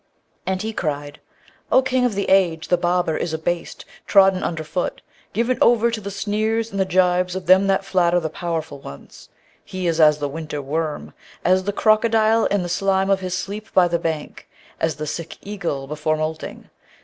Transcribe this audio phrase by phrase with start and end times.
[0.47, 1.19] And he cried,
[1.71, 6.09] 'O King of the age, the barber is abased, trodden underfoot, given over to the
[6.09, 9.29] sneers and the gibes of them that flatter the powerful ones;
[9.63, 11.13] he is as the winter worm,
[11.45, 15.37] as the crocodile in the slime of his sleep by the bank, as the sick
[15.45, 16.71] eagle before moulting.